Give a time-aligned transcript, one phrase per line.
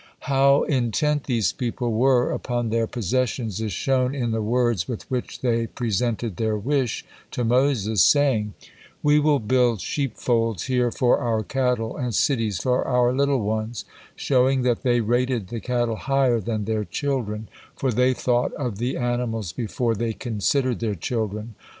[0.21, 5.41] How intent these people were upon their possessions is shown in the words with which
[5.41, 8.55] they presented their wish to Moses, saying,
[9.03, 13.85] "We will build sheepfolds here for our cattle, and cities for our little ones,"
[14.15, 18.97] showing that they rated the cattle higher than their children, for they thought of the
[18.97, 21.53] animals before they considered their children.